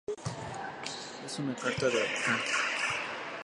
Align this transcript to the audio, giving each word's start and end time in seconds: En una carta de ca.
En 1.27 1.43
una 1.43 1.53
carta 1.65 1.85
de 1.97 2.03
ca. 2.25 2.39